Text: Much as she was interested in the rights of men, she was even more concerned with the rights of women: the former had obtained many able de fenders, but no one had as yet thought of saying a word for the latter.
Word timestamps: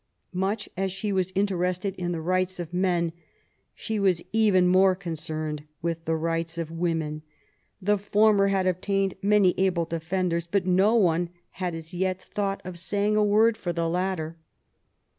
Much 0.33 0.67
as 0.75 0.91
she 0.91 1.13
was 1.13 1.31
interested 1.35 1.93
in 1.93 2.11
the 2.11 2.21
rights 2.21 2.59
of 2.59 2.73
men, 2.73 3.13
she 3.75 3.99
was 3.99 4.23
even 4.33 4.67
more 4.67 4.95
concerned 4.95 5.63
with 5.83 6.05
the 6.05 6.15
rights 6.15 6.57
of 6.57 6.71
women: 6.71 7.21
the 7.79 7.99
former 7.99 8.47
had 8.47 8.65
obtained 8.65 9.13
many 9.21 9.53
able 9.59 9.85
de 9.85 9.99
fenders, 9.99 10.47
but 10.49 10.65
no 10.65 10.95
one 10.95 11.29
had 11.61 11.75
as 11.75 11.93
yet 11.93 12.19
thought 12.19 12.63
of 12.65 12.79
saying 12.79 13.15
a 13.15 13.23
word 13.23 13.55
for 13.55 13.71
the 13.71 13.87
latter. 13.87 14.37